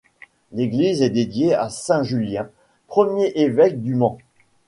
L'église 0.51 1.03
est 1.03 1.11
dédiée 1.11 1.53
à 1.53 1.69
saint 1.69 2.01
Julien, 2.01 2.49
premier 2.87 3.33
évêque 3.35 3.83
du 3.83 3.93
Mans. 3.93 4.17